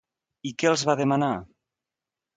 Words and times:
I 0.49 0.53
què 0.63 0.71
els 0.71 0.85
va 0.91 0.97
demanar? 1.03 1.31